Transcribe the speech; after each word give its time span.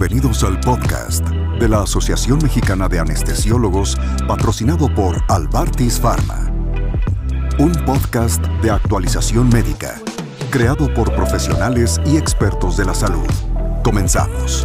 Bienvenidos 0.00 0.44
al 0.44 0.60
podcast 0.60 1.28
de 1.28 1.68
la 1.68 1.82
Asociación 1.82 2.38
Mexicana 2.40 2.86
de 2.86 3.00
Anestesiólogos 3.00 3.98
patrocinado 4.28 4.94
por 4.94 5.20
Albartis 5.26 5.98
Pharma. 5.98 6.52
Un 7.58 7.72
podcast 7.84 8.40
de 8.62 8.70
actualización 8.70 9.48
médica, 9.48 9.96
creado 10.52 10.94
por 10.94 11.12
profesionales 11.16 12.00
y 12.06 12.16
expertos 12.16 12.76
de 12.76 12.84
la 12.84 12.94
salud. 12.94 13.26
Comenzamos. 13.82 14.64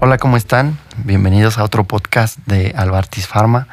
Hola, 0.00 0.18
¿cómo 0.18 0.36
están? 0.36 0.78
Bienvenidos 0.98 1.56
a 1.56 1.64
otro 1.64 1.84
podcast 1.84 2.36
de 2.44 2.74
Albartis 2.76 3.26
Pharma. 3.26 3.68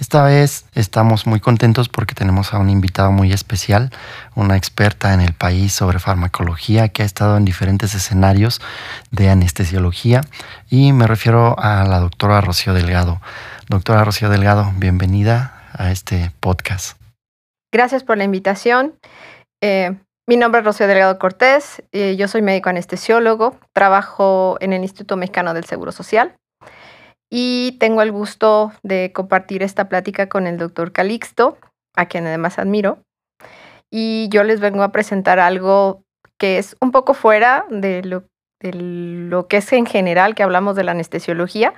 Esta 0.00 0.24
vez 0.24 0.64
estamos 0.74 1.26
muy 1.26 1.40
contentos 1.40 1.90
porque 1.90 2.14
tenemos 2.14 2.54
a 2.54 2.58
un 2.58 2.70
invitado 2.70 3.12
muy 3.12 3.34
especial, 3.34 3.90
una 4.34 4.56
experta 4.56 5.12
en 5.12 5.20
el 5.20 5.34
país 5.34 5.74
sobre 5.74 5.98
farmacología 5.98 6.88
que 6.88 7.02
ha 7.02 7.04
estado 7.04 7.36
en 7.36 7.44
diferentes 7.44 7.94
escenarios 7.94 8.62
de 9.10 9.28
anestesiología 9.28 10.22
y 10.70 10.94
me 10.94 11.06
refiero 11.06 11.54
a 11.58 11.84
la 11.84 12.00
doctora 12.00 12.40
Rocío 12.40 12.72
Delgado. 12.72 13.20
Doctora 13.68 14.02
Rocío 14.02 14.30
Delgado, 14.30 14.72
bienvenida 14.78 15.68
a 15.74 15.90
este 15.90 16.32
podcast. 16.40 16.98
Gracias 17.70 18.02
por 18.02 18.16
la 18.16 18.24
invitación. 18.24 18.94
Eh, 19.60 19.98
mi 20.26 20.38
nombre 20.38 20.60
es 20.60 20.64
Rocío 20.64 20.86
Delgado 20.86 21.18
Cortés, 21.18 21.82
eh, 21.92 22.16
yo 22.16 22.26
soy 22.26 22.40
médico 22.40 22.70
anestesiólogo, 22.70 23.58
trabajo 23.74 24.56
en 24.60 24.72
el 24.72 24.80
Instituto 24.80 25.18
Mexicano 25.18 25.52
del 25.52 25.66
Seguro 25.66 25.92
Social 25.92 26.36
y 27.30 27.76
tengo 27.78 28.02
el 28.02 28.10
gusto 28.10 28.72
de 28.82 29.12
compartir 29.14 29.62
esta 29.62 29.88
plática 29.88 30.28
con 30.28 30.48
el 30.48 30.58
doctor 30.58 30.92
Calixto, 30.92 31.56
a 31.94 32.06
quien 32.06 32.26
además 32.26 32.58
admiro. 32.58 32.98
Y 33.88 34.28
yo 34.30 34.42
les 34.42 34.60
vengo 34.60 34.82
a 34.82 34.92
presentar 34.92 35.38
algo 35.38 36.02
que 36.38 36.58
es 36.58 36.76
un 36.80 36.90
poco 36.90 37.14
fuera 37.14 37.66
de 37.70 38.02
lo, 38.02 39.46
que 39.46 39.56
es 39.58 39.72
en 39.72 39.86
general 39.86 40.34
que 40.34 40.42
hablamos 40.42 40.74
de 40.74 40.84
la 40.84 40.92
anestesiología, 40.92 41.72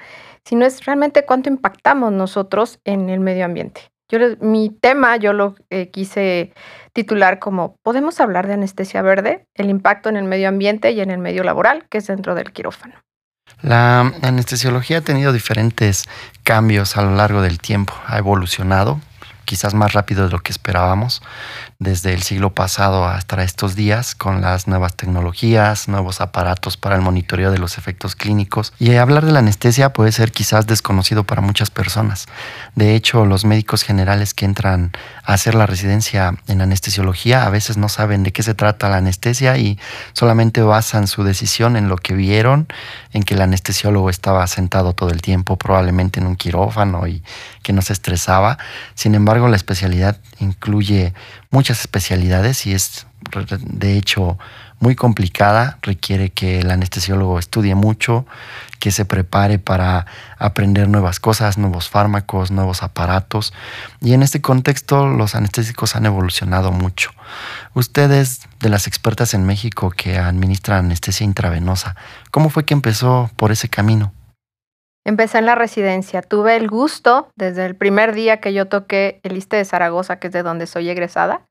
sino 0.45 0.65
es 0.65 0.85
realmente 0.85 1.25
cuánto 1.27 1.51
impactamos 1.51 2.13
nosotros 2.13 2.81
en 2.85 3.11
el 3.11 3.21
medio 3.21 3.45
ambiente. 3.45 3.83
Yo 4.09 4.19
mi 4.41 4.69
tema 4.69 5.17
yo 5.17 5.33
lo 5.33 5.55
eh, 5.71 5.91
quise 5.91 6.53
titular 6.93 7.39
como 7.39 7.77
¿Podemos 7.83 8.21
hablar 8.21 8.47
de 8.47 8.55
anestesia 8.55 9.01
verde? 9.01 9.47
El 9.55 9.71
impacto 9.71 10.09
en 10.09 10.17
el 10.17 10.25
medio 10.25 10.49
ambiente 10.49 10.91
y 10.93 11.01
en 11.01 11.11
el 11.11 11.19
medio 11.19 11.45
laboral, 11.45 11.89
que 11.89 11.99
es 11.99 12.07
dentro 12.07 12.35
del 12.35 12.53
quirófano. 12.53 12.95
La 13.61 14.01
anestesiología 14.23 14.99
ha 14.99 15.03
tenido 15.03 15.33
diferentes 15.33 16.05
cambios 16.43 16.97
a 16.97 17.03
lo 17.03 17.15
largo 17.15 17.43
del 17.43 17.59
tiempo, 17.59 17.95
ha 18.07 18.19
evolucionado 18.19 19.01
quizás 19.45 19.75
más 19.75 19.93
rápido 19.93 20.25
de 20.25 20.31
lo 20.31 20.41
que 20.41 20.53
esperábamos 20.53 21.23
desde 21.83 22.15
el 22.15 22.23
siglo 22.23 22.55
pasado 22.55 23.07
hasta 23.07 23.43
estos 23.43 23.75
días 23.75 24.15
con 24.15 24.41
las 24.41 24.69
nuevas 24.69 24.95
tecnologías, 24.95 25.89
nuevos 25.89 26.21
aparatos 26.21 26.77
para 26.77 26.95
el 26.95 27.03
monitoreo 27.03 27.51
de 27.51 27.59
los 27.59 27.77
efectos 27.77 28.15
clínicos. 28.15 28.73
Y 28.79 28.95
hablar 28.95 29.27
de 29.27 29.33
la 29.33 29.41
anestesia 29.41 29.93
puede 29.93 30.13
ser 30.13 30.31
quizás 30.31 30.67
desconocido 30.67 31.25
para 31.25 31.43
muchas 31.43 31.71
personas. 31.71 32.27
De 32.77 32.95
hecho, 32.95 33.27
los 33.27 33.45
médicos 33.45 33.83
generales 33.83 34.33
que 34.35 34.45
entran 34.45 34.93
a 35.25 35.33
hacer 35.33 35.55
la 35.55 35.67
residencia 35.67 36.37
en 36.47 36.61
anestesiología 36.61 37.47
a 37.47 37.51
veces 37.51 37.77
no 37.77 37.89
saben 37.89 38.23
de 38.23 38.33
qué 38.33 38.43
se 38.43 38.55
trata 38.55 38.89
la 38.89 38.99
anestesia 38.99 39.57
y 39.57 39.79
solamente 40.13 40.63
basan 40.63 41.07
su 41.09 41.25
decisión 41.25 41.77
en 41.77 41.89
lo 41.89 41.97
que 41.97 42.15
vieron, 42.15 42.69
en 43.13 43.25
que 43.25 43.35
el 43.35 43.43
anestesiólogo 43.43 44.09
estaba 44.09 44.47
sentado 44.47 44.93
todo 44.93 45.11
el 45.11 45.21
tiempo, 45.21 45.57
probablemente 45.57 46.21
en 46.21 46.27
un 46.27 46.37
quirófano 46.37 47.07
y 47.07 47.23
que 47.63 47.73
no 47.73 47.83
se 47.83 47.93
estresaba. 47.93 48.59
Sin 48.95 49.15
embargo, 49.15 49.49
la 49.49 49.57
especialidad 49.57 50.19
incluye 50.39 51.13
muchas 51.51 51.72
especialidades 51.81 52.67
y 52.67 52.75
es 52.75 53.07
de 53.61 53.97
hecho 53.97 54.39
muy 54.81 54.97
complicada, 54.97 55.79
requiere 55.81 56.31
que 56.31 56.59
el 56.59 56.71
anestesiólogo 56.71 57.39
estudie 57.39 57.77
mucho, 57.77 58.27
que 58.81 58.91
se 58.91 59.05
prepare 59.05 59.61
para 59.61 60.07
aprender 60.39 60.89
nuevas 60.89 61.21
cosas, 61.21 61.57
nuevos 61.57 61.89
fármacos, 61.89 62.51
nuevos 62.51 62.83
aparatos. 62.83 63.55
Y 64.01 64.13
en 64.13 64.25
este 64.25 64.41
contexto 64.41 65.07
los 65.07 65.37
anestésicos 65.37 65.95
han 65.95 66.07
evolucionado 66.07 66.73
mucho. 66.73 67.13
Ustedes, 67.75 68.41
de 68.59 68.71
las 68.71 68.89
expertas 68.89 69.35
en 69.35 69.47
México 69.47 69.91
que 69.91 70.19
administran 70.19 70.87
anestesia 70.87 71.25
intravenosa, 71.25 71.95
¿cómo 72.33 72.51
fue 72.51 72.65
que 72.65 72.75
empezó 72.75 73.31
por 73.37 73.53
ese 73.53 73.69
camino? 73.69 74.13
Empecé 75.05 75.39
en 75.39 75.47
la 75.47 75.55
residencia. 75.55 76.23
Tuve 76.23 76.57
el 76.57 76.69
gusto, 76.69 77.29
desde 77.37 77.67
el 77.67 77.77
primer 77.77 78.15
día 78.15 78.41
que 78.41 78.53
yo 78.53 78.67
toqué 78.67 79.21
el 79.23 79.37
ISTE 79.37 79.59
de 79.59 79.65
Zaragoza, 79.65 80.17
que 80.19 80.27
es 80.27 80.33
de 80.33 80.43
donde 80.43 80.67
soy 80.67 80.89
egresada, 80.91 81.43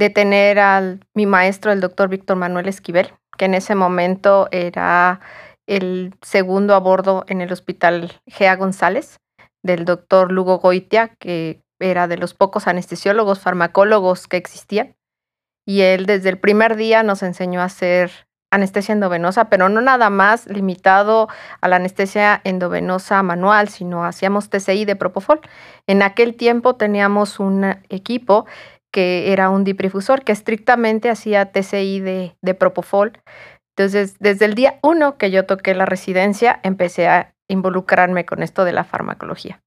de 0.00 0.08
tener 0.08 0.58
a 0.58 0.96
mi 1.14 1.26
maestro, 1.26 1.72
el 1.72 1.82
doctor 1.82 2.08
Víctor 2.08 2.38
Manuel 2.38 2.68
Esquivel, 2.68 3.12
que 3.36 3.44
en 3.44 3.52
ese 3.52 3.74
momento 3.74 4.48
era 4.50 5.20
el 5.66 6.14
segundo 6.22 6.74
a 6.74 6.78
bordo 6.78 7.24
en 7.28 7.42
el 7.42 7.52
hospital 7.52 8.10
Gea 8.26 8.56
González, 8.56 9.20
del 9.62 9.84
doctor 9.84 10.32
Lugo 10.32 10.58
Goitia, 10.58 11.08
que 11.18 11.62
era 11.78 12.08
de 12.08 12.16
los 12.16 12.32
pocos 12.32 12.66
anestesiólogos, 12.66 13.40
farmacólogos 13.40 14.26
que 14.26 14.38
existían. 14.38 14.96
Y 15.66 15.82
él 15.82 16.06
desde 16.06 16.30
el 16.30 16.38
primer 16.38 16.76
día 16.76 17.02
nos 17.02 17.22
enseñó 17.22 17.60
a 17.60 17.64
hacer 17.64 18.10
anestesia 18.50 18.94
endovenosa, 18.94 19.50
pero 19.50 19.68
no 19.68 19.82
nada 19.82 20.08
más 20.08 20.46
limitado 20.46 21.28
a 21.60 21.68
la 21.68 21.76
anestesia 21.76 22.40
endovenosa 22.44 23.22
manual, 23.22 23.68
sino 23.68 24.06
hacíamos 24.06 24.48
TCI 24.48 24.86
de 24.86 24.96
Propofol. 24.96 25.40
En 25.86 26.00
aquel 26.00 26.36
tiempo 26.36 26.76
teníamos 26.76 27.38
un 27.38 27.76
equipo 27.90 28.46
que 28.92 29.32
era 29.32 29.50
un 29.50 29.64
diprifusor 29.64 30.24
que 30.24 30.32
estrictamente 30.32 31.10
hacía 31.10 31.52
TCI 31.52 32.00
de, 32.00 32.36
de 32.42 32.54
Propofol. 32.54 33.12
Entonces, 33.76 34.16
desde 34.18 34.44
el 34.44 34.54
día 34.54 34.78
uno 34.82 35.16
que 35.16 35.30
yo 35.30 35.46
toqué 35.46 35.74
la 35.74 35.86
residencia, 35.86 36.60
empecé 36.62 37.08
a 37.08 37.32
involucrarme 37.48 38.24
con 38.24 38.42
esto 38.42 38.64
de 38.64 38.72
la 38.72 38.84
farmacología. 38.84 39.60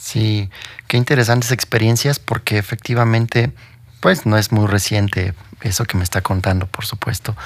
Sí, 0.00 0.50
qué 0.88 0.96
interesantes 0.96 1.52
experiencias 1.52 2.18
porque 2.18 2.58
efectivamente, 2.58 3.52
pues 4.00 4.26
no 4.26 4.38
es 4.38 4.52
muy 4.52 4.66
reciente 4.66 5.34
eso 5.62 5.84
que 5.84 5.96
me 5.96 6.04
está 6.04 6.20
contando, 6.20 6.66
por 6.66 6.84
supuesto. 6.84 7.36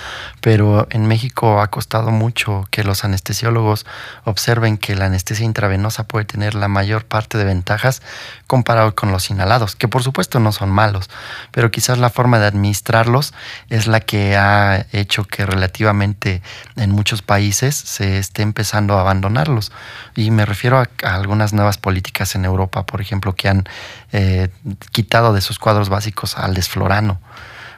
Pero 0.41 0.87
en 0.91 1.07
México 1.07 1.61
ha 1.61 1.69
costado 1.69 2.11
mucho 2.11 2.67
que 2.71 2.85
los 2.85 3.05
anestesiólogos 3.05 3.87
observen 4.25 4.79
que 4.79 4.95
la 4.95 5.07
anestesia 5.07 5.45
intravenosa 5.45 6.07
puede 6.07 6.25
tener 6.25 6.55
la 6.55 6.69
mayor 6.69 7.05
parte 7.05 7.39
de 7.39 7.45
ventajas 7.45 8.03
comparado 8.47 8.95
con 8.95 9.13
los 9.13 9.31
inhalados, 9.31 9.77
que 9.77 9.89
por 9.89 10.03
supuesto 10.03 10.41
no 10.41 10.53
son 10.53 10.71
malos, 10.71 11.11
pero 11.51 11.71
quizás 11.71 11.99
la 11.99 12.11
forma 12.11 12.39
de 12.39 12.47
administrarlos 12.47 13.35
es 13.69 13.87
la 13.87 14.01
que 14.01 14.37
ha 14.37 14.87
hecho 14.93 15.25
que 15.25 15.47
relativamente 15.47 16.43
en 16.77 16.91
muchos 16.91 17.23
países 17.23 17.75
se 17.75 18.19
esté 18.19 18.43
empezando 18.43 18.97
a 18.97 19.01
abandonarlos. 19.01 19.73
Y 20.15 20.31
me 20.31 20.47
refiero 20.47 20.79
a, 20.79 20.89
algunas 21.03 21.53
nuevas 21.53 21.79
políticas 21.79 22.35
en 22.35 22.45
Europa, 22.45 22.87
por 22.87 23.01
ejemplo, 23.01 23.35
que 23.35 23.49
han 23.49 23.65
eh, 24.13 24.49
quitado 24.93 25.33
de 25.33 25.41
sus 25.41 25.59
cuadros 25.59 25.89
básicos 25.89 26.37
al 26.39 26.55
desflorano. 26.55 27.21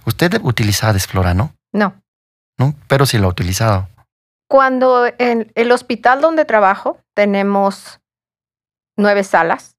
¿Usted 0.09 0.41
utiliza 0.43 0.95
desflorano? 0.95 1.55
No. 1.71 2.01
¿No? 2.59 2.75
Pero 2.89 3.05
sí 3.05 3.19
lo 3.19 3.27
ha 3.27 3.31
utilizado. 3.31 3.89
Cuando 4.49 5.07
en 5.19 5.53
el 5.55 5.71
hospital 5.71 6.23
donde 6.23 6.47
trabajo 6.47 6.99
tenemos 7.15 8.01
nueve 8.97 9.23
salas 9.23 9.77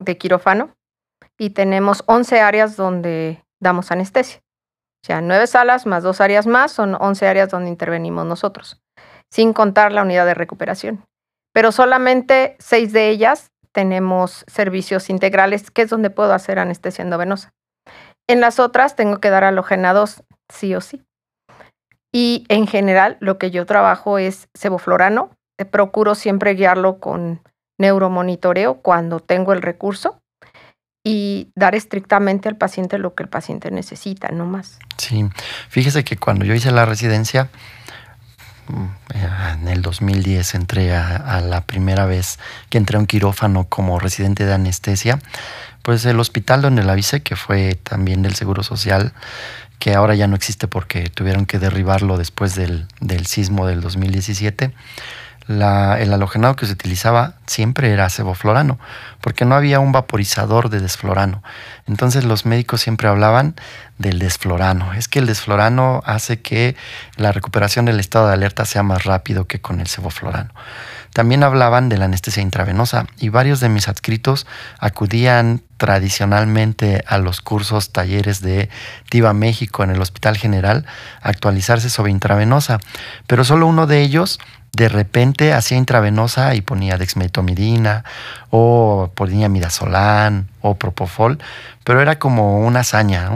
de 0.00 0.16
quirófano 0.16 0.70
y 1.38 1.50
tenemos 1.50 2.04
once 2.06 2.40
áreas 2.40 2.76
donde 2.76 3.44
damos 3.60 3.90
anestesia. 3.90 4.40
O 5.04 5.06
sea, 5.06 5.20
nueve 5.20 5.46
salas 5.46 5.84
más 5.84 6.02
dos 6.02 6.22
áreas 6.22 6.46
más 6.46 6.72
son 6.72 6.96
once 6.98 7.28
áreas 7.28 7.50
donde 7.50 7.68
intervenimos 7.68 8.24
nosotros, 8.24 8.80
sin 9.30 9.52
contar 9.52 9.92
la 9.92 10.02
unidad 10.02 10.24
de 10.24 10.32
recuperación. 10.32 11.04
Pero 11.52 11.70
solamente 11.70 12.56
seis 12.58 12.94
de 12.94 13.10
ellas 13.10 13.50
tenemos 13.72 14.46
servicios 14.48 15.10
integrales, 15.10 15.70
que 15.70 15.82
es 15.82 15.90
donde 15.90 16.08
puedo 16.08 16.32
hacer 16.32 16.58
anestesia 16.58 17.02
endovenosa. 17.02 17.52
En 18.28 18.40
las 18.40 18.58
otras 18.58 18.96
tengo 18.96 19.18
que 19.18 19.30
dar 19.30 19.44
halogenados 19.44 20.22
sí 20.52 20.74
o 20.74 20.80
sí. 20.80 21.02
Y 22.12 22.44
en 22.48 22.66
general 22.66 23.16
lo 23.20 23.38
que 23.38 23.50
yo 23.50 23.66
trabajo 23.66 24.18
es 24.18 24.48
ceboflorano. 24.56 25.30
Eh, 25.58 25.64
procuro 25.64 26.14
siempre 26.14 26.54
guiarlo 26.54 26.98
con 26.98 27.42
neuromonitoreo 27.78 28.80
cuando 28.80 29.20
tengo 29.20 29.52
el 29.52 29.62
recurso 29.62 30.20
y 31.04 31.52
dar 31.54 31.76
estrictamente 31.76 32.48
al 32.48 32.56
paciente 32.56 32.98
lo 32.98 33.14
que 33.14 33.22
el 33.22 33.28
paciente 33.28 33.70
necesita, 33.70 34.30
no 34.30 34.44
más. 34.44 34.78
Sí, 34.96 35.28
fíjese 35.68 36.02
que 36.02 36.16
cuando 36.16 36.44
yo 36.44 36.52
hice 36.52 36.72
la 36.72 36.84
residencia, 36.84 37.48
mm, 38.66 38.86
en 39.60 39.68
el 39.68 39.82
2010 39.82 40.56
entré 40.56 40.96
a, 40.96 41.40
la 41.42 41.60
primera 41.60 42.06
vez 42.06 42.40
que 42.70 42.78
entré 42.78 42.96
a 42.96 43.00
un 43.00 43.06
quirófano 43.06 43.68
como 43.68 44.00
residente 44.00 44.44
de 44.44 44.54
anestesia 44.54 45.20
pues 45.86 46.04
el 46.04 46.18
hospital 46.18 46.62
donde 46.62 46.82
la 46.82 46.94
avisé, 46.94 47.22
que 47.22 47.36
fue 47.36 47.78
también 47.80 48.20
del 48.20 48.34
Seguro 48.34 48.64
Social, 48.64 49.12
que 49.78 49.94
ahora 49.94 50.16
ya 50.16 50.26
no 50.26 50.34
existe 50.34 50.66
porque 50.66 51.08
tuvieron 51.10 51.46
que 51.46 51.60
derribarlo 51.60 52.18
después 52.18 52.56
del, 52.56 52.88
del 53.00 53.26
sismo 53.26 53.68
del 53.68 53.80
2017, 53.82 54.74
el 55.46 55.62
halogenado 55.62 56.56
que 56.56 56.66
se 56.66 56.72
utilizaba 56.72 57.34
siempre 57.46 57.92
era 57.92 58.10
ceboflorano, 58.10 58.80
porque 59.20 59.44
no 59.44 59.54
había 59.54 59.78
un 59.78 59.92
vaporizador 59.92 60.70
de 60.70 60.80
desflorano. 60.80 61.44
Entonces 61.86 62.24
los 62.24 62.46
médicos 62.46 62.80
siempre 62.80 63.06
hablaban 63.06 63.54
del 63.96 64.18
desflorano. 64.18 64.92
Es 64.92 65.06
que 65.06 65.20
el 65.20 65.26
desflorano 65.26 66.02
hace 66.04 66.40
que 66.40 66.74
la 67.14 67.30
recuperación 67.30 67.84
del 67.84 68.00
estado 68.00 68.26
de 68.26 68.32
alerta 68.32 68.64
sea 68.64 68.82
más 68.82 69.04
rápido 69.04 69.46
que 69.46 69.60
con 69.60 69.78
el 69.78 69.86
ceboflorano. 69.86 70.50
También 71.16 71.44
hablaban 71.44 71.88
de 71.88 71.96
la 71.96 72.04
anestesia 72.04 72.42
intravenosa 72.42 73.06
y 73.18 73.30
varios 73.30 73.58
de 73.60 73.70
mis 73.70 73.88
adscritos 73.88 74.46
acudían 74.78 75.62
tradicionalmente 75.78 77.02
a 77.06 77.16
los 77.16 77.40
cursos, 77.40 77.90
talleres 77.90 78.42
de 78.42 78.68
TIVA 79.08 79.32
México 79.32 79.82
en 79.82 79.88
el 79.88 80.02
Hospital 80.02 80.36
General 80.36 80.84
a 81.22 81.30
actualizarse 81.30 81.88
sobre 81.88 82.10
intravenosa, 82.10 82.80
pero 83.26 83.44
solo 83.44 83.66
uno 83.66 83.86
de 83.86 84.02
ellos 84.02 84.38
de 84.72 84.90
repente 84.90 85.54
hacía 85.54 85.78
intravenosa 85.78 86.54
y 86.54 86.60
ponía 86.60 86.98
dexmetomidina 86.98 88.04
o 88.50 89.10
ponía 89.14 89.48
midazolam 89.48 90.48
o 90.60 90.74
propofol, 90.74 91.38
pero 91.82 92.02
era 92.02 92.18
como 92.18 92.58
una 92.58 92.80
hazaña, 92.80 93.30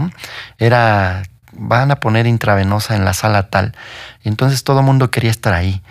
era 0.59 1.23
van 1.53 1.91
a 1.91 1.97
poner 1.97 2.27
intravenosa 2.27 2.95
en 2.95 3.05
la 3.07 3.15
sala 3.15 3.49
tal. 3.49 3.75
Entonces 4.23 4.65
todo 4.65 4.81
el 4.81 4.87
mundo 4.87 5.11
quería 5.11 5.31
estar 5.31 5.55
ahí. 5.55 5.83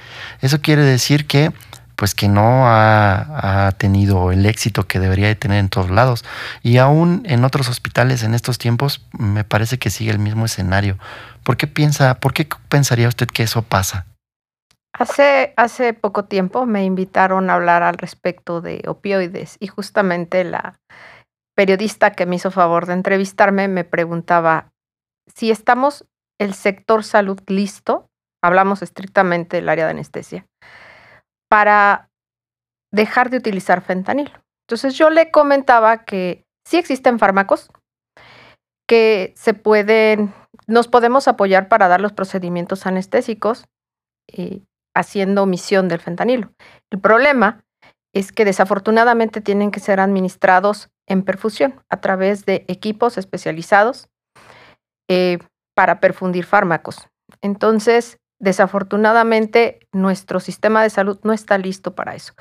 Eso 0.42 0.62
quiere 0.62 0.84
decir 0.84 1.26
que 1.26 1.52
pues 2.00 2.16
que 2.16 2.30
no 2.30 2.64
ha, 2.66 3.74
tenido 3.78 4.32
el 4.32 4.46
éxito 4.46 4.88
que 4.88 5.00
debería 5.00 5.28
de 5.28 5.36
tener 5.36 5.60
en 5.60 5.68
todos 5.68 5.92
lados. 5.92 6.24
Y 6.64 6.78
aún 6.78 7.24
en 7.26 7.44
otros 7.44 7.68
hospitales 7.68 8.24
en 8.24 8.34
estos 8.34 8.58
tiempos 8.58 9.06
me 9.12 9.44
parece 9.44 9.80
que 9.80 9.90
sigue 9.90 10.12
el 10.12 10.20
mismo 10.20 10.46
escenario. 10.46 10.98
¿Por 11.44 11.58
qué 11.58 11.68
piensa, 11.68 12.22
por 12.22 12.34
qué 12.34 12.48
pensaría 12.70 13.10
usted 13.10 13.28
que 13.28 13.44
eso 13.44 13.64
pasa? 13.64 14.06
Hace, 14.98 15.54
hace 15.58 15.94
poco 15.94 16.24
tiempo 16.24 16.66
me 16.66 16.86
invitaron 16.86 17.50
a 17.50 17.56
hablar 17.56 17.84
al 17.84 17.98
respecto 17.98 18.62
de 18.62 18.82
opioides 18.88 19.58
y 19.60 19.68
justamente 19.68 20.46
la 20.46 20.80
periodista 21.54 22.14
que 22.14 22.26
me 22.26 22.38
hizo 22.38 22.50
favor 22.50 22.86
de 22.86 22.94
entrevistarme 22.94 23.68
me 23.68 23.84
preguntaba 23.84 24.70
si 25.36 25.52
estamos 25.52 26.06
el 26.40 26.54
sector 26.54 27.04
salud 27.04 27.42
listo, 27.48 28.08
hablamos 28.42 28.82
estrictamente 28.84 29.58
del 29.58 29.68
área 29.68 29.84
de 29.84 29.92
anestesia, 29.92 30.46
para 31.50 32.10
dejar 32.92 33.30
de 33.30 33.38
utilizar 33.38 33.82
fentanilo. 33.82 34.32
Entonces 34.68 34.96
yo 34.96 35.10
le 35.10 35.32
comentaba 35.32 36.06
que 36.06 36.46
sí 36.66 36.78
existen 36.78 37.20
fármacos 37.20 37.70
que 38.88 39.34
se 39.36 39.54
pueden, 39.54 40.34
nos 40.68 40.88
podemos 40.88 41.28
apoyar 41.28 41.68
para 41.68 41.88
dar 41.88 42.02
los 42.02 42.14
procedimientos 42.14 42.86
anestésicos 42.86 43.66
eh, 44.28 44.62
haciendo 44.96 45.44
omisión 45.44 45.88
del 45.88 46.00
fentanilo. 46.00 46.52
El 46.92 47.00
problema 47.00 47.64
es 48.14 48.32
que 48.32 48.46
desafortunadamente 48.46 49.42
tienen 49.42 49.72
que 49.72 49.80
ser 49.80 50.00
administrados 50.00 50.90
en 51.08 51.24
perfusión 51.24 51.82
a 51.90 52.02
través 52.02 52.46
de 52.46 52.66
equipos 52.68 53.18
especializados 53.18 54.10
eh, 55.08 55.40
para 55.76 56.00
perfundir 56.00 56.46
fármacos. 56.46 57.08
Entonces, 57.42 58.19
Desafortunadamente, 58.40 59.80
nuestro 59.92 60.40
sistema 60.40 60.82
de 60.82 60.90
salud 60.90 61.20
no 61.24 61.34
está 61.34 61.58
listo 61.58 61.94
para 61.94 62.16
eso. 62.16 62.34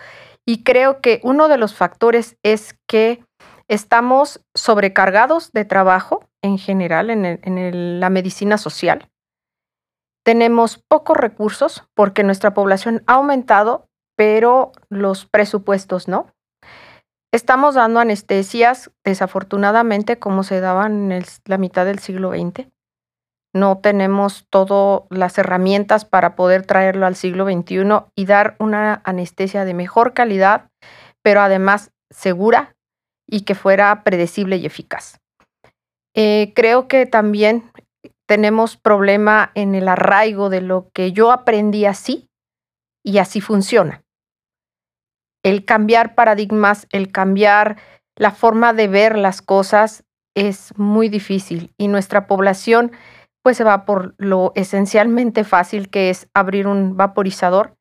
Y 0.46 0.62
creo 0.62 1.00
que 1.00 1.20
uno 1.24 1.48
de 1.48 1.58
los 1.58 1.74
factores 1.74 2.36
es 2.44 2.78
que 2.88 3.24
estamos 3.68 4.40
sobrecargados 4.54 5.52
de 5.52 5.64
trabajo 5.64 6.24
en 6.42 6.56
general 6.56 7.10
en, 7.10 8.00
la 8.00 8.10
medicina 8.10 8.58
social. 8.58 9.10
Tenemos 10.24 10.82
pocos 10.88 11.16
recursos 11.16 11.84
porque 11.94 12.22
nuestra 12.22 12.54
población 12.54 13.02
ha 13.06 13.14
aumentado, 13.14 13.88
pero 14.16 14.72
los 14.88 15.26
presupuestos 15.26 16.06
no. 16.06 16.28
Estamos 17.32 17.74
dando 17.74 18.00
anestesias, 18.00 18.90
desafortunadamente, 19.04 20.18
como 20.18 20.44
se 20.44 20.60
daban 20.60 21.12
en 21.12 21.24
la 21.44 21.58
mitad 21.58 21.84
del 21.84 21.98
siglo 21.98 22.30
XX 22.30 22.68
no 23.58 23.78
tenemos 23.78 24.46
todas 24.50 25.02
las 25.10 25.38
herramientas 25.38 26.04
para 26.04 26.36
poder 26.36 26.64
traerlo 26.64 27.06
al 27.06 27.16
siglo 27.16 27.44
XXI 27.44 28.10
y 28.14 28.26
dar 28.26 28.56
una 28.58 29.00
anestesia 29.04 29.64
de 29.64 29.74
mejor 29.74 30.14
calidad, 30.14 30.70
pero 31.22 31.40
además 31.40 31.90
segura 32.10 32.74
y 33.26 33.42
que 33.42 33.54
fuera 33.54 34.02
predecible 34.04 34.56
y 34.56 34.66
eficaz. 34.66 35.20
Eh, 36.14 36.52
creo 36.54 36.88
que 36.88 37.06
también 37.06 37.70
tenemos 38.26 38.76
problema 38.76 39.50
en 39.54 39.74
el 39.74 39.88
arraigo 39.88 40.50
de 40.50 40.60
lo 40.60 40.90
que 40.92 41.12
yo 41.12 41.32
aprendí 41.32 41.84
así 41.84 42.28
y 43.04 43.18
así 43.18 43.40
funciona. 43.40 44.02
El 45.42 45.64
cambiar 45.64 46.14
paradigmas, 46.14 46.86
el 46.90 47.10
cambiar 47.12 47.76
la 48.16 48.32
forma 48.32 48.72
de 48.72 48.88
ver 48.88 49.16
las 49.16 49.40
cosas 49.40 50.04
es 50.34 50.76
muy 50.76 51.08
difícil 51.08 51.72
y 51.78 51.88
nuestra 51.88 52.26
población 52.26 52.92
pues 53.42 53.56
se 53.56 53.64
va 53.64 53.84
por 53.84 54.14
lo 54.18 54.52
esencialmente 54.54 55.44
fácil 55.44 55.88
que 55.88 56.10
es 56.10 56.28
abrir 56.34 56.66
un 56.66 56.96
vaporizador, 56.96 57.76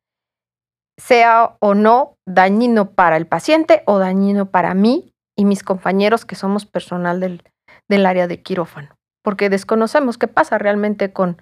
sea 0.98 1.56
o 1.60 1.74
no 1.74 2.16
dañino 2.26 2.90
para 2.90 3.16
el 3.16 3.26
paciente 3.26 3.82
o 3.86 3.98
dañino 3.98 4.50
para 4.50 4.74
mí 4.74 5.12
y 5.36 5.44
mis 5.44 5.62
compañeros 5.62 6.24
que 6.24 6.34
somos 6.34 6.66
personal 6.66 7.20
del, 7.20 7.42
del 7.88 8.06
área 8.06 8.26
de 8.26 8.42
quirófano, 8.42 8.96
porque 9.22 9.50
desconocemos 9.50 10.18
qué 10.18 10.26
pasa 10.26 10.58
realmente 10.58 11.12
con, 11.12 11.40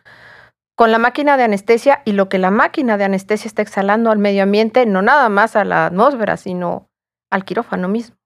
con 0.76 0.92
la 0.92 0.98
máquina 0.98 1.36
de 1.36 1.44
anestesia 1.44 2.02
y 2.04 2.12
lo 2.12 2.28
que 2.28 2.38
la 2.38 2.50
máquina 2.50 2.98
de 2.98 3.04
anestesia 3.04 3.48
está 3.48 3.62
exhalando 3.62 4.10
al 4.10 4.18
medio 4.18 4.42
ambiente, 4.42 4.84
no 4.84 5.00
nada 5.00 5.28
más 5.30 5.56
a 5.56 5.64
la 5.64 5.86
atmósfera, 5.86 6.36
sino 6.36 6.88
al 7.30 7.44
quirófano 7.44 7.88
mismo. 7.88 8.16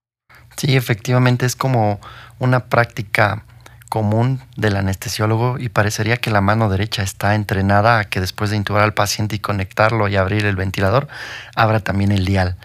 Sí, 0.56 0.76
efectivamente 0.76 1.46
es 1.46 1.56
como 1.56 2.00
una 2.38 2.68
práctica 2.68 3.44
común 3.90 4.40
del 4.56 4.76
anestesiólogo 4.76 5.58
y 5.58 5.68
parecería 5.68 6.16
que 6.16 6.30
la 6.30 6.40
mano 6.40 6.70
derecha 6.70 7.02
está 7.02 7.34
entrenada 7.34 7.98
a 7.98 8.04
que 8.04 8.20
después 8.20 8.48
de 8.48 8.56
intubar 8.56 8.82
al 8.82 8.94
paciente 8.94 9.36
y 9.36 9.40
conectarlo 9.40 10.08
y 10.08 10.16
abrir 10.16 10.46
el 10.46 10.56
ventilador, 10.56 11.08
abra 11.54 11.80
también 11.80 12.12
el 12.12 12.24
dial. 12.24 12.56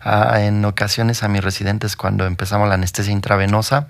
Ah, 0.00 0.40
en 0.40 0.64
ocasiones 0.64 1.22
a 1.22 1.28
mis 1.28 1.44
residentes 1.44 1.96
cuando 1.96 2.24
empezamos 2.24 2.68
la 2.68 2.74
anestesia 2.74 3.12
intravenosa, 3.12 3.86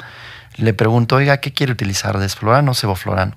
le 0.56 0.74
pregunto, 0.74 1.16
oiga, 1.16 1.36
¿qué 1.36 1.52
quiere 1.52 1.72
utilizar? 1.72 2.18
¿Desflorano 2.18 2.72
o 2.72 2.74
ceboflorano? 2.74 3.36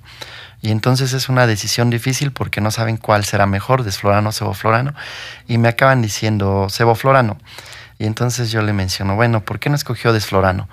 Y 0.62 0.71
entonces 0.71 1.13
es 1.13 1.27
una 1.27 1.45
decisión 1.45 1.89
difícil 1.89 2.31
porque 2.31 2.62
no 2.62 2.71
saben 2.71 2.98
cuál 2.98 3.25
será 3.25 3.48
mejor, 3.48 3.83
desflorano 3.83 4.30
o 4.30 4.31
ceboflorano. 4.31 4.94
Y 5.48 5.57
me 5.57 5.68
acaban 5.68 6.01
diciendo 6.01 6.68
ceboflorano. 6.69 7.38
Y 8.00 8.06
entonces 8.06 8.50
yo 8.50 8.62
le 8.62 8.74
menciono, 8.74 9.15
bueno, 9.15 9.42
¿por 9.42 9.59
qué 9.59 9.69
no 9.69 9.75
escogió 9.75 10.13
desflorano? 10.13 10.68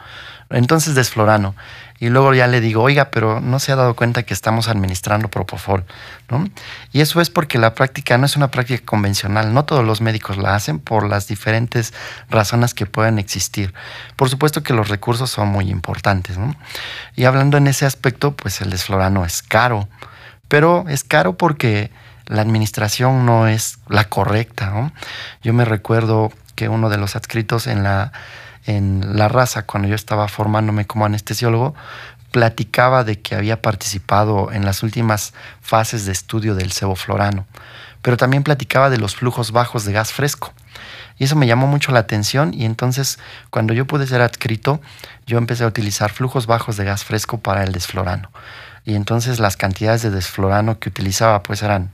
Entonces 0.51 0.95
desflorano 0.95 1.55
y 2.01 2.09
luego 2.11 2.33
ya 2.33 2.47
le 2.47 2.61
digo, 2.61 2.83
oiga, 2.83 3.11
pero 3.11 3.41
no 3.41 3.59
se 3.59 3.73
ha 3.73 3.77
dado 3.77 3.95
cuenta 3.95 4.23
que 4.23 4.33
estamos 4.33 4.69
administrando 4.69 5.29
Propofol, 5.29 5.85
¿no? 6.31 6.49
Y 6.93 7.01
eso 7.01 7.21
es 7.21 7.29
porque 7.29 7.59
la 7.59 7.75
práctica 7.75 8.17
no 8.19 8.27
es 8.27 8.37
una 8.37 8.51
práctica 8.51 8.83
convencional, 8.85 9.53
no 9.53 9.65
todos 9.65 9.85
los 9.85 10.01
médicos 10.01 10.39
la 10.39 10.55
hacen 10.55 10.79
por 10.79 11.09
las 11.09 11.27
diferentes 11.27 11.93
razones 12.31 12.73
que 12.73 12.87
pueden 12.87 13.19
existir. 13.19 13.75
Por 14.17 14.31
supuesto 14.31 14.63
que 14.63 14.75
los 14.75 14.89
recursos 14.89 15.29
son 15.29 15.49
muy 15.49 15.71
importantes, 15.71 16.39
¿no? 16.39 16.55
Y 17.17 17.25
hablando 17.25 17.57
en 17.59 17.67
ese 17.67 17.85
aspecto, 17.85 18.37
pues 18.37 18.61
el 18.61 18.71
desflorano 18.71 19.25
es 19.25 19.43
caro, 19.43 19.89
pero 20.47 20.85
es 20.89 21.03
caro 21.03 21.37
porque 21.37 21.91
la 22.27 22.43
administración 22.43 23.27
no 23.27 23.49
es 23.49 23.79
la 23.89 24.05
correcta, 24.05 24.71
¿no? 24.71 24.93
Yo 25.43 25.53
me 25.53 25.65
recuerdo 25.65 26.31
que 26.55 26.69
uno 26.69 26.91
de 26.91 26.99
los 26.99 27.17
adscritos 27.17 27.67
en 27.67 27.83
la 27.83 28.13
en 28.69 29.17
La 29.17 29.29
Raza, 29.29 29.63
cuando 29.63 29.89
yo 29.89 29.95
estaba 29.95 30.29
formándome 30.29 30.87
como 30.87 31.07
anestesiólogo, 31.07 31.75
platicaba 32.33 33.03
de 33.03 33.19
que 33.19 33.35
había 33.35 33.63
participado 33.63 34.53
en 34.53 34.67
las 34.67 34.83
últimas 34.83 35.33
fases 35.63 36.05
de 36.05 36.13
estudio 36.13 36.55
del 36.55 36.71
ceboflorano, 36.71 37.47
pero 38.03 38.19
también 38.19 38.43
platicaba 38.43 38.91
de 38.91 38.99
los 38.99 39.17
flujos 39.17 39.53
bajos 39.53 39.87
de 39.87 39.93
gas 39.93 40.13
fresco. 40.13 40.53
Y 41.17 41.25
eso 41.25 41.35
me 41.35 41.47
llamó 41.47 41.67
mucho 41.67 41.93
la 41.93 42.01
atención 42.01 42.53
y 42.53 42.67
entonces 42.67 43.19
cuando 43.49 43.73
yo 43.73 43.87
pude 43.87 44.07
ser 44.07 44.21
adscrito, 44.21 44.83
yo 45.27 45.39
empecé 45.39 45.65
a 45.65 45.67
utilizar 45.67 46.13
flujos 46.13 46.47
bajos 46.47 46.77
de 46.77 46.85
gas 46.85 47.05
fresco 47.05 47.39
para 47.39 47.65
el 47.65 47.73
desflorano. 47.73 48.31
Y 48.85 48.97
entonces 48.97 49.39
las 49.39 49.57
cantidades 49.57 50.03
de 50.03 50.11
desflorano 50.11 50.79
que 50.79 50.91
utilizaba 50.91 51.43
pues 51.43 51.63
eran 51.63 51.91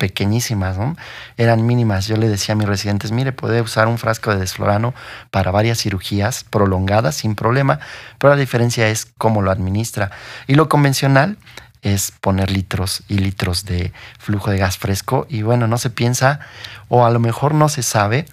pequeñísimas, 0.00 0.78
¿no? 0.78 0.96
Eran 1.36 1.66
mínimas. 1.66 2.06
Yo 2.06 2.16
le 2.16 2.28
decía 2.28 2.54
a 2.54 2.56
mis 2.56 2.66
residentes, 2.66 3.12
mire, 3.12 3.32
puede 3.32 3.60
usar 3.60 3.86
un 3.86 3.98
frasco 3.98 4.32
de 4.32 4.40
desflorano 4.40 4.94
para 5.30 5.50
varias 5.50 5.78
cirugías 5.78 6.42
prolongadas 6.42 7.14
sin 7.16 7.34
problema, 7.34 7.78
pero 8.18 8.32
la 8.32 8.40
diferencia 8.40 8.88
es 8.88 9.06
cómo 9.18 9.42
lo 9.42 9.50
administra. 9.50 10.10
Y 10.46 10.54
lo 10.54 10.70
convencional 10.70 11.36
es 11.82 12.12
poner 12.12 12.50
litros 12.50 13.02
y 13.08 13.18
litros 13.18 13.66
de 13.66 13.92
flujo 14.18 14.50
de 14.50 14.58
gas 14.58 14.78
fresco 14.78 15.26
y 15.28 15.42
bueno, 15.42 15.66
no 15.66 15.78
se 15.78 15.90
piensa 15.90 16.40
o 16.88 17.04
a 17.04 17.10
lo 17.10 17.20
mejor 17.20 17.54
no 17.54 17.68
se 17.68 17.82
sabe 17.82 18.26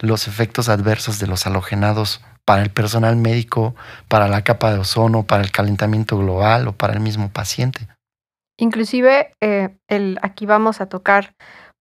los 0.00 0.28
efectos 0.28 0.68
adversos 0.68 1.18
de 1.18 1.28
los 1.28 1.46
halogenados 1.46 2.20
para 2.44 2.62
el 2.62 2.70
personal 2.70 3.16
médico, 3.16 3.74
para 4.08 4.26
la 4.26 4.42
capa 4.42 4.72
de 4.72 4.78
ozono, 4.80 5.22
para 5.22 5.44
el 5.44 5.52
calentamiento 5.52 6.18
global 6.18 6.66
o 6.66 6.72
para 6.72 6.94
el 6.94 7.00
mismo 7.00 7.28
paciente. 7.28 7.86
Inclusive, 8.58 9.32
eh, 9.40 9.76
el, 9.88 10.18
aquí 10.22 10.46
vamos 10.46 10.80
a 10.80 10.88
tocar 10.88 11.34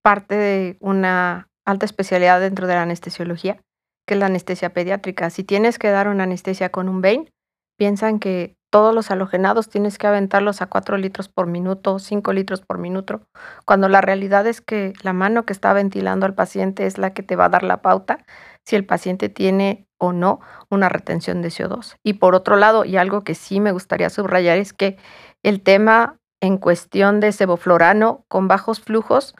parte 0.03 0.35
de 0.35 0.77
una 0.79 1.47
alta 1.65 1.85
especialidad 1.85 2.39
dentro 2.39 2.67
de 2.67 2.75
la 2.75 2.83
anestesiología, 2.83 3.61
que 4.07 4.15
es 4.15 4.19
la 4.19 4.27
anestesia 4.27 4.73
pediátrica. 4.73 5.29
Si 5.29 5.43
tienes 5.43 5.77
que 5.77 5.89
dar 5.89 6.07
una 6.07 6.23
anestesia 6.23 6.69
con 6.69 6.89
un 6.89 7.01
vein, 7.01 7.29
piensan 7.77 8.19
que 8.19 8.55
todos 8.71 8.95
los 8.95 9.11
halogenados 9.11 9.69
tienes 9.69 9.97
que 9.97 10.07
aventarlos 10.07 10.61
a 10.61 10.67
4 10.67 10.97
litros 10.97 11.27
por 11.27 11.45
minuto, 11.45 11.99
5 11.99 12.31
litros 12.33 12.61
por 12.61 12.77
minuto, 12.77 13.21
cuando 13.65 13.89
la 13.89 14.01
realidad 14.01 14.47
es 14.47 14.61
que 14.61 14.93
la 15.03 15.13
mano 15.13 15.45
que 15.45 15.53
está 15.53 15.73
ventilando 15.73 16.25
al 16.25 16.33
paciente 16.33 16.85
es 16.85 16.97
la 16.97 17.13
que 17.13 17.21
te 17.21 17.35
va 17.35 17.45
a 17.45 17.49
dar 17.49 17.63
la 17.63 17.81
pauta 17.81 18.25
si 18.65 18.75
el 18.77 18.85
paciente 18.85 19.27
tiene 19.27 19.87
o 19.99 20.13
no 20.13 20.39
una 20.69 20.87
retención 20.87 21.41
de 21.41 21.49
CO2. 21.49 21.97
Y 22.03 22.13
por 22.13 22.33
otro 22.33 22.55
lado, 22.55 22.85
y 22.85 22.97
algo 22.97 23.23
que 23.23 23.35
sí 23.35 23.59
me 23.59 23.73
gustaría 23.73 24.09
subrayar 24.09 24.57
es 24.57 24.73
que 24.73 24.97
el 25.43 25.61
tema 25.61 26.20
en 26.41 26.57
cuestión 26.57 27.19
de 27.19 27.31
seboflorano 27.31 28.25
con 28.27 28.47
bajos 28.47 28.81
flujos 28.81 29.35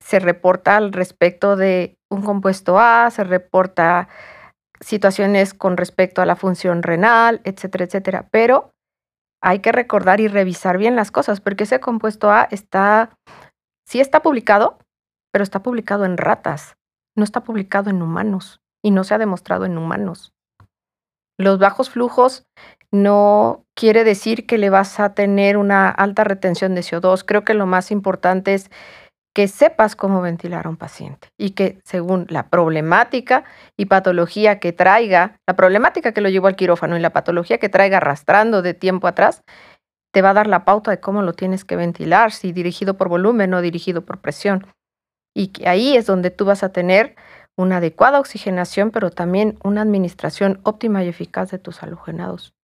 se 0.00 0.20
reporta 0.20 0.76
al 0.76 0.92
respecto 0.92 1.56
de 1.56 1.98
un 2.08 2.22
compuesto 2.22 2.78
A, 2.78 3.10
se 3.10 3.24
reporta 3.24 4.08
situaciones 4.80 5.54
con 5.54 5.76
respecto 5.76 6.22
a 6.22 6.26
la 6.26 6.36
función 6.36 6.82
renal, 6.82 7.40
etcétera, 7.44 7.84
etcétera. 7.84 8.28
Pero 8.30 8.72
hay 9.42 9.58
que 9.58 9.72
recordar 9.72 10.20
y 10.20 10.28
revisar 10.28 10.78
bien 10.78 10.96
las 10.96 11.10
cosas, 11.10 11.40
porque 11.40 11.64
ese 11.64 11.80
compuesto 11.80 12.30
A 12.30 12.44
está, 12.50 13.10
sí 13.86 14.00
está 14.00 14.22
publicado, 14.22 14.78
pero 15.32 15.42
está 15.42 15.62
publicado 15.62 16.04
en 16.04 16.16
ratas, 16.16 16.76
no 17.16 17.24
está 17.24 17.42
publicado 17.42 17.90
en 17.90 18.00
humanos 18.00 18.60
y 18.82 18.92
no 18.92 19.04
se 19.04 19.14
ha 19.14 19.18
demostrado 19.18 19.64
en 19.64 19.76
humanos. 19.76 20.32
Los 21.38 21.58
bajos 21.58 21.90
flujos 21.90 22.46
no 22.90 23.64
quiere 23.78 24.02
decir 24.02 24.44
que 24.44 24.58
le 24.58 24.70
vas 24.70 24.98
a 24.98 25.14
tener 25.14 25.56
una 25.56 25.88
alta 25.88 26.24
retención 26.24 26.74
de 26.74 26.80
CO2. 26.80 27.22
Creo 27.24 27.44
que 27.44 27.54
lo 27.54 27.64
más 27.64 27.92
importante 27.92 28.54
es 28.54 28.72
que 29.32 29.46
sepas 29.46 29.94
cómo 29.94 30.20
ventilar 30.20 30.66
a 30.66 30.68
un 30.68 30.76
paciente 30.76 31.28
y 31.38 31.50
que 31.50 31.78
según 31.84 32.26
la 32.28 32.48
problemática 32.48 33.44
y 33.76 33.86
patología 33.86 34.58
que 34.58 34.72
traiga, 34.72 35.38
la 35.46 35.54
problemática 35.54 36.10
que 36.10 36.20
lo 36.20 36.28
llevó 36.28 36.48
al 36.48 36.56
quirófano 36.56 36.96
y 36.96 37.00
la 37.00 37.12
patología 37.12 37.58
que 37.58 37.68
traiga 37.68 37.98
arrastrando 37.98 38.62
de 38.62 38.74
tiempo 38.74 39.06
atrás, 39.06 39.44
te 40.12 40.22
va 40.22 40.30
a 40.30 40.34
dar 40.34 40.48
la 40.48 40.64
pauta 40.64 40.90
de 40.90 40.98
cómo 40.98 41.22
lo 41.22 41.34
tienes 41.34 41.64
que 41.64 41.76
ventilar, 41.76 42.32
si 42.32 42.50
dirigido 42.50 42.96
por 42.96 43.08
volumen 43.08 43.54
o 43.54 43.60
dirigido 43.60 44.04
por 44.04 44.20
presión. 44.20 44.66
Y 45.36 45.48
que 45.52 45.68
ahí 45.68 45.96
es 45.96 46.04
donde 46.04 46.32
tú 46.32 46.46
vas 46.46 46.64
a 46.64 46.72
tener 46.72 47.14
una 47.56 47.76
adecuada 47.76 48.18
oxigenación, 48.18 48.90
pero 48.90 49.10
también 49.10 49.56
una 49.62 49.82
administración 49.82 50.58
óptima 50.64 51.04
y 51.04 51.08
eficaz 51.08 51.52
de 51.52 51.60
tus 51.60 51.80
halogenados. 51.84 52.57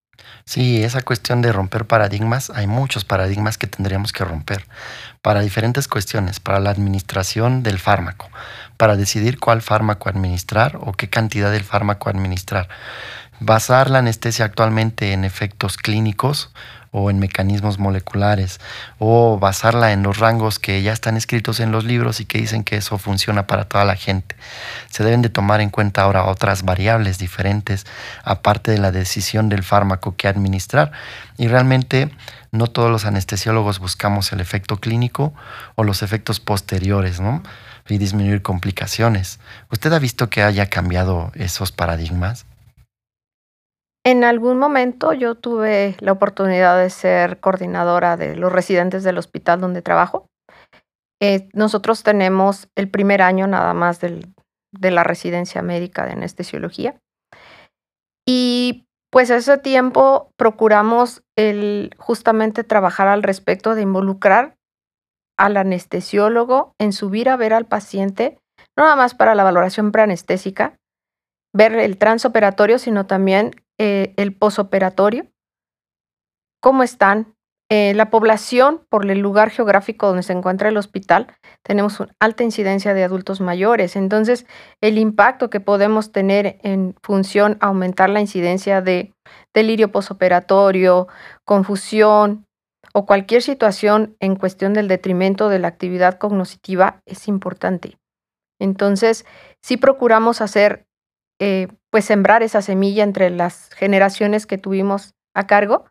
Sí, 0.45 0.83
esa 0.83 1.01
cuestión 1.01 1.41
de 1.41 1.51
romper 1.51 1.85
paradigmas, 1.85 2.49
hay 2.49 2.67
muchos 2.67 3.03
paradigmas 3.03 3.57
que 3.57 3.67
tendríamos 3.67 4.13
que 4.13 4.23
romper 4.23 4.65
para 5.21 5.41
diferentes 5.41 5.87
cuestiones, 5.87 6.39
para 6.39 6.59
la 6.59 6.69
administración 6.69 7.63
del 7.63 7.79
fármaco, 7.79 8.29
para 8.77 8.95
decidir 8.95 9.39
cuál 9.39 9.61
fármaco 9.61 10.09
administrar 10.09 10.77
o 10.79 10.93
qué 10.93 11.09
cantidad 11.09 11.51
del 11.51 11.63
fármaco 11.63 12.09
administrar. 12.09 12.69
Basar 13.39 13.89
la 13.89 13.99
anestesia 13.99 14.45
actualmente 14.45 15.11
en 15.11 15.25
efectos 15.25 15.77
clínicos 15.77 16.51
o 16.97 17.09
en 17.09 17.19
mecanismos 17.19 17.77
moleculares 17.77 18.61
o 18.99 19.37
basarla 19.37 19.91
en 19.91 20.01
los 20.01 20.17
rangos 20.17 20.59
que 20.59 20.81
ya 20.81 20.93
están 20.93 21.17
escritos 21.17 21.59
en 21.59 21.73
los 21.73 21.83
libros 21.83 22.21
y 22.21 22.25
que 22.25 22.37
dicen 22.37 22.63
que 22.63 22.77
eso 22.77 22.97
funciona 22.97 23.47
para 23.47 23.65
toda 23.65 23.83
la 23.83 23.97
gente. 23.97 24.37
Se 24.89 25.03
deben 25.03 25.21
de 25.21 25.27
tomar 25.27 25.59
en 25.59 25.71
cuenta 25.71 26.03
ahora 26.03 26.23
otras 26.23 26.63
variables 26.63 27.17
diferentes 27.17 27.85
aparte 28.23 28.71
de 28.71 28.77
la 28.77 28.93
decisión 28.93 29.49
del 29.49 29.63
fármaco 29.63 30.15
que 30.15 30.29
administrar 30.29 30.93
y 31.37 31.49
realmente 31.49 32.09
no 32.53 32.67
todos 32.67 32.89
los 32.89 33.03
anestesiólogos 33.03 33.79
buscamos 33.79 34.31
el 34.31 34.39
efecto 34.39 34.77
clínico 34.77 35.33
o 35.75 35.83
los 35.83 36.01
efectos 36.01 36.39
posteriores, 36.39 37.19
¿no? 37.19 37.43
Y 37.89 37.97
disminuir 37.97 38.41
complicaciones. 38.41 39.39
¿Usted 39.69 39.91
ha 39.91 39.99
visto 39.99 40.29
que 40.29 40.43
haya 40.43 40.69
cambiado 40.69 41.33
esos 41.35 41.73
paradigmas? 41.73 42.45
En 44.05 44.23
algún 44.23 44.59
momento 44.59 45.13
yo 45.13 45.33
tuve 45.33 45.97
la 45.99 46.11
oportunidad 46.11 46.79
de 46.79 46.91
ser 46.91 47.39
coordinadora 47.39 48.17
de 48.17 48.35
los 48.35 48.51
residentes 48.51 49.03
del 49.03 49.17
hospital 49.17 49.59
donde 49.59 49.81
trabajo. 49.81 50.27
Eh, 51.19 51.49
nosotros 51.53 52.03
tenemos 52.03 52.69
el 52.75 52.87
primer 52.87 53.23
año 53.23 53.47
nada 53.47 53.73
más 53.73 53.99
de 53.99 54.91
la 54.91 55.03
residencia 55.03 55.63
médica 55.63 56.05
de 56.05 56.11
anestesiología. 56.11 56.99
Y 58.27 58.85
pues 59.11 59.31
ese 59.31 59.57
tiempo 59.57 60.29
procuramos 60.37 61.23
justamente 61.97 62.63
trabajar 62.63 63.07
al 63.07 63.23
respecto 63.23 63.73
de 63.73 63.81
involucrar 63.81 64.55
al 65.35 65.57
anestesiólogo 65.57 66.73
en 66.79 66.93
subir 66.93 67.27
a 67.27 67.37
ver 67.37 67.53
al 67.53 67.65
paciente, 67.65 68.37
no 68.77 68.83
nada 68.83 68.95
más 68.95 69.15
para 69.15 69.33
la 69.33 69.43
valoración 69.43 69.91
preanestésica, 69.91 70.77
ver 71.55 71.73
el 71.73 71.97
transoperatorio, 71.97 72.77
sino 72.77 73.05
también 73.07 73.51
eh, 73.77 74.13
el 74.17 74.35
posoperatorio, 74.35 75.27
cómo 76.61 76.83
están. 76.83 77.33
Eh, 77.71 77.95
la 77.95 78.11
población, 78.11 78.85
por 78.89 79.09
el 79.09 79.19
lugar 79.19 79.49
geográfico 79.49 80.05
donde 80.05 80.21
se 80.21 80.33
encuentra 80.33 80.69
el 80.69 80.77
hospital, 80.77 81.33
tenemos 81.63 81.99
una 81.99 82.13
alta 82.19 82.43
incidencia 82.43 82.93
de 82.93 83.03
adultos 83.03 83.41
mayores. 83.41 83.95
Entonces, 83.95 84.45
el 84.81 84.99
impacto 84.99 85.49
que 85.49 85.59
podemos 85.59 86.11
tener 86.11 86.59
en 86.61 86.93
función 87.01 87.57
a 87.61 87.67
aumentar 87.67 88.11
la 88.11 88.21
incidencia 88.21 88.81
de 88.81 89.13
delirio 89.51 89.91
posoperatorio, 89.91 91.07
confusión 91.43 92.45
o 92.93 93.05
cualquier 93.07 93.41
situación 93.41 94.15
en 94.19 94.35
cuestión 94.35 94.73
del 94.73 94.87
detrimento 94.87 95.49
de 95.49 95.59
la 95.59 95.67
actividad 95.67 96.19
cognitiva 96.19 97.01
es 97.05 97.27
importante. 97.27 97.97
Entonces, 98.59 99.25
sí 99.61 99.77
procuramos 99.77 100.39
hacer 100.39 100.85
eh, 101.39 101.67
pues 101.95 102.03
sembrar 102.03 102.43
esa 102.43 102.61
semilla 102.61 103.05
entre 103.05 103.29
las 103.29 103.69
generaciones 103.73 104.45
que 104.45 104.57
tuvimos 104.57 105.13
a 105.33 105.47
cargo 105.47 105.85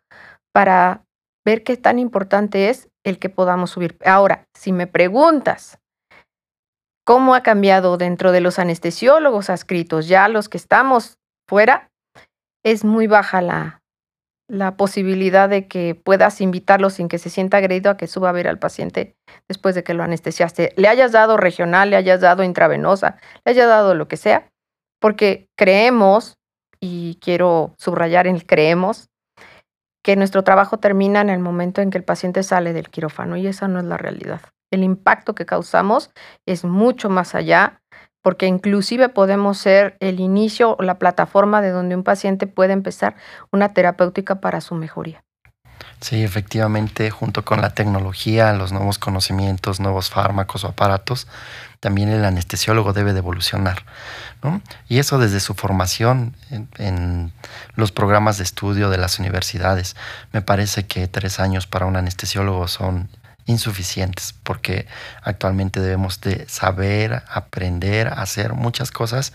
para 0.53 1.03
ver 1.43 1.63
qué 1.63 1.77
tan 1.77 1.97
importante 1.97 2.69
es 2.69 2.89
el 3.03 3.17
que 3.17 3.29
podamos 3.29 3.71
subir. 3.71 3.97
Ahora, 4.05 4.45
si 4.55 4.71
me 4.71 4.85
preguntas 4.85 5.79
cómo 7.07 7.33
ha 7.33 7.41
cambiado 7.41 7.97
dentro 7.97 8.31
de 8.31 8.39
los 8.39 8.59
anestesiólogos 8.59 9.49
adscritos, 9.49 10.07
ya 10.07 10.27
los 10.27 10.47
que 10.47 10.57
estamos 10.57 11.17
fuera, 11.49 11.89
es 12.63 12.85
muy 12.85 13.07
baja 13.07 13.41
la, 13.41 13.81
la 14.47 14.77
posibilidad 14.77 15.49
de 15.49 15.67
que 15.67 15.95
puedas 15.95 16.39
invitarlo 16.39 16.91
sin 16.91 17.07
que 17.07 17.17
se 17.17 17.31
sienta 17.31 17.57
agredido 17.57 17.89
a 17.89 17.97
que 17.97 18.05
suba 18.05 18.29
a 18.29 18.33
ver 18.33 18.47
al 18.47 18.59
paciente 18.59 19.15
después 19.47 19.73
de 19.73 19.83
que 19.83 19.95
lo 19.95 20.03
anestesiaste. 20.03 20.71
Le 20.77 20.87
hayas 20.87 21.13
dado 21.13 21.35
regional, 21.35 21.89
le 21.89 21.95
hayas 21.95 22.21
dado 22.21 22.43
intravenosa, 22.43 23.17
le 23.43 23.53
hayas 23.53 23.67
dado 23.67 23.95
lo 23.95 24.07
que 24.07 24.17
sea, 24.17 24.51
porque 25.05 25.51
creemos, 25.55 26.39
y 26.79 27.19
quiero 27.21 27.75
subrayar 27.77 28.25
el 28.25 28.47
creemos, 28.47 29.11
que 30.03 30.15
nuestro 30.15 30.43
trabajo 30.43 30.79
termina 30.79 31.21
en 31.21 31.29
el 31.29 31.37
momento 31.37 31.83
en 31.83 31.91
que 31.91 31.99
el 31.99 32.03
paciente 32.03 32.41
sale 32.41 32.73
del 32.73 32.89
quirófano 32.89 33.37
y 33.37 33.45
esa 33.45 33.67
no 33.67 33.77
es 33.77 33.85
la 33.85 33.97
realidad. 33.97 34.41
El 34.71 34.83
impacto 34.83 35.35
que 35.35 35.45
causamos 35.45 36.09
es 36.47 36.63
mucho 36.63 37.11
más 37.11 37.35
allá 37.35 37.83
porque 38.23 38.47
inclusive 38.47 39.09
podemos 39.09 39.59
ser 39.59 39.95
el 39.99 40.19
inicio 40.19 40.75
o 40.75 40.81
la 40.81 40.97
plataforma 40.97 41.61
de 41.61 41.69
donde 41.69 41.95
un 41.95 42.03
paciente 42.03 42.47
puede 42.47 42.73
empezar 42.73 43.15
una 43.51 43.75
terapéutica 43.75 44.41
para 44.41 44.59
su 44.59 44.73
mejoría. 44.73 45.24
Sí, 46.01 46.23
efectivamente, 46.23 47.09
junto 47.09 47.43
con 47.45 47.61
la 47.61 47.71
tecnología, 47.71 48.53
los 48.53 48.71
nuevos 48.71 48.99
conocimientos, 48.99 49.79
nuevos 49.79 50.09
fármacos 50.09 50.63
o 50.63 50.67
aparatos, 50.67 51.27
también 51.79 52.09
el 52.09 52.25
anestesiólogo 52.25 52.93
debe 52.93 53.13
de 53.13 53.19
evolucionar. 53.19 53.85
¿no? 54.43 54.61
Y 54.87 54.99
eso 54.99 55.17
desde 55.17 55.39
su 55.39 55.53
formación 55.53 56.35
en, 56.51 56.67
en, 56.77 57.31
los 57.75 57.91
programas 57.91 58.37
de 58.37 58.43
estudio 58.43 58.89
de 58.89 58.97
las 58.97 59.19
universidades. 59.19 59.95
Me 60.31 60.41
parece 60.41 60.85
que 60.85 61.07
tres 61.07 61.39
años 61.39 61.67
para 61.67 61.85
un 61.85 61.95
anestesiólogo 61.95 62.67
son 62.67 63.09
insuficientes 63.45 64.33
porque 64.43 64.87
actualmente 65.21 65.79
debemos 65.79 66.19
de 66.21 66.47
saber, 66.49 67.23
aprender, 67.27 68.07
hacer 68.07 68.53
muchas 68.53 68.91
cosas 68.91 69.33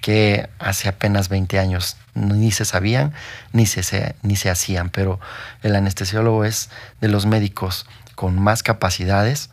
que 0.00 0.48
hace 0.58 0.88
apenas 0.88 1.28
20 1.28 1.58
años 1.58 1.96
ni 2.14 2.50
se 2.50 2.64
sabían 2.64 3.12
ni 3.52 3.66
se, 3.66 4.16
ni 4.22 4.36
se 4.36 4.50
hacían, 4.50 4.90
pero 4.90 5.20
el 5.62 5.76
anestesiólogo 5.76 6.44
es 6.44 6.70
de 7.00 7.08
los 7.08 7.26
médicos 7.26 7.86
con 8.16 8.38
más 8.38 8.62
capacidades, 8.62 9.50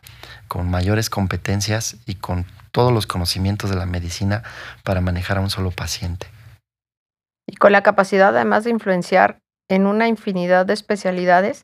con 0.48 0.70
mayores 0.70 1.10
competencias 1.10 1.98
y 2.06 2.16
con 2.16 2.46
todos 2.72 2.92
los 2.92 3.08
conocimientos 3.08 3.70
de 3.70 3.76
la 3.76 3.86
medicina 3.86 4.44
para 4.84 5.02
manejar 5.02 5.38
a 5.38 5.42
un 5.42 5.50
solo 5.50 5.72
paciente. 5.72 6.28
Y 7.48 7.56
con 7.56 7.72
la 7.72 7.84
capacidad 7.84 8.36
además 8.36 8.64
de 8.64 8.72
influenciar 8.72 9.40
en 9.70 9.86
una 9.86 10.08
infinidad 10.08 10.66
de 10.66 10.74
especialidades 10.74 11.64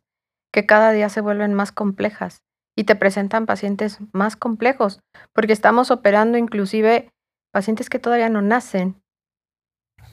que 0.56 0.66
cada 0.66 0.94
día 0.94 1.10
se 1.10 1.20
vuelven 1.20 1.54
más 1.54 1.74
complejas 1.74 2.42
y 2.78 2.86
te 2.86 2.96
presentan 2.96 3.46
pacientes 3.46 4.00
más 4.14 4.38
complejos, 4.38 5.02
porque 5.34 5.52
estamos 5.52 5.92
operando 5.92 6.38
inclusive 6.38 7.10
pacientes 7.52 7.90
que 7.90 8.00
todavía 8.00 8.30
no 8.30 8.42
nacen. 8.42 8.96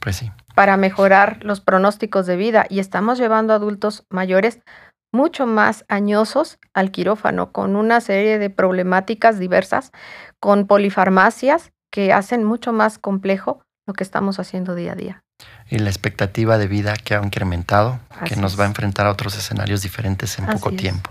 Pues 0.00 0.16
sí. 0.16 0.32
Para 0.56 0.76
mejorar 0.76 1.44
los 1.44 1.60
pronósticos 1.60 2.26
de 2.26 2.34
vida 2.34 2.66
y 2.68 2.80
estamos 2.80 3.18
llevando 3.18 3.54
adultos 3.54 4.04
mayores 4.10 4.58
mucho 5.12 5.46
más 5.46 5.84
añosos 5.86 6.58
al 6.74 6.90
quirófano, 6.90 7.52
con 7.52 7.76
una 7.76 8.00
serie 8.00 8.40
de 8.40 8.50
problemáticas 8.50 9.38
diversas, 9.38 9.92
con 10.40 10.66
polifarmacias 10.66 11.70
que 11.92 12.12
hacen 12.12 12.42
mucho 12.42 12.72
más 12.72 12.98
complejo 12.98 13.62
lo 13.86 13.94
que 13.94 14.02
estamos 14.02 14.40
haciendo 14.40 14.74
día 14.74 14.92
a 14.92 14.96
día. 14.96 15.22
Y 15.70 15.78
la 15.78 15.88
expectativa 15.88 16.58
de 16.58 16.68
vida 16.68 16.96
que 16.96 17.14
ha 17.14 17.22
incrementado, 17.22 17.98
que 18.26 18.36
nos 18.36 18.60
va 18.60 18.64
a 18.64 18.66
enfrentar 18.66 19.06
a 19.06 19.10
otros 19.10 19.36
escenarios 19.36 19.80
diferentes 19.80 20.38
en 20.38 20.46
poco 20.46 20.70
tiempo. 20.72 21.10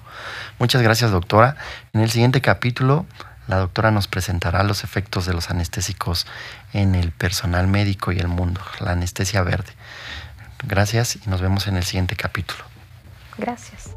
Muchas 0.60 0.84
gracias, 0.84 1.10
doctora. 1.10 1.56
En 1.94 2.02
el 2.02 2.12
siguiente 2.12 2.42
capítulo, 2.42 3.08
la 3.48 3.58
doctora 3.58 3.90
nos 3.90 4.08
presentará 4.08 4.64
los 4.64 4.84
efectos 4.84 5.26
de 5.26 5.34
los 5.34 5.50
anestésicos 5.50 6.28
en 6.74 6.94
el 6.94 7.12
personal 7.12 7.68
médico 7.68 8.12
y 8.12 8.20
el 8.20 8.28
mundo, 8.28 8.62
la 8.80 8.92
anestesia 8.92 9.42
verde. 9.42 9.74
Gracias 10.64 11.16
y 11.16 11.30
nos 11.30 11.42
vemos 11.42 11.68
en 11.68 11.76
el 11.76 11.84
siguiente 11.84 12.16
capítulo. 12.16 12.64
Gracias. 13.38 13.96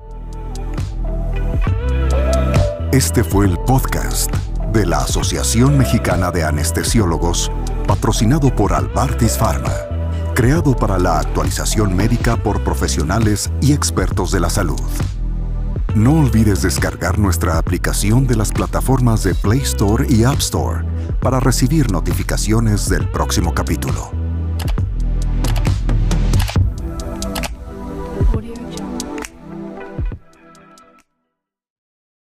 Este 2.93 3.23
fue 3.23 3.47
el 3.47 3.59
podcast 3.59 4.33
de 4.73 4.87
la 4.87 4.99
Asociación 4.99 5.77
Mexicana 5.77 6.31
de 6.31 6.45
Anestesiólogos, 6.45 7.51
patrocinado 7.87 8.55
por 8.55 8.73
Albartis 8.73 9.37
Pharma, 9.37 9.73
creado 10.35 10.77
para 10.77 10.99
la 10.99 11.21
actualización 11.21 11.95
médica 11.95 12.37
por 12.37 12.63
profesionales 12.65 13.51
y 13.61 13.73
expertos 13.73 14.33
de 14.33 14.41
la 14.41 14.51
salud. 14.51 14.81
No 15.95 16.19
olvides 16.19 16.63
descargar 16.63 17.19
nuestra 17.19 17.57
aplicación 17.57 18.27
de 18.27 18.37
las 18.37 18.51
plataformas 18.51 19.23
de 19.23 19.35
Play 19.35 19.61
Store 19.61 20.05
y 20.09 20.25
App 20.25 20.39
Store 20.39 20.85
para 21.21 21.39
recibir 21.39 21.93
notificaciones 21.93 22.89
del 22.89 23.09
próximo 23.09 23.55
capítulo. 23.55 24.24